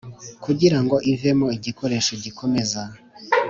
Kugirango 0.43 0.95
ivemo 1.13 1.47
igikoresho 1.57 2.11
gikomeza 2.23 2.81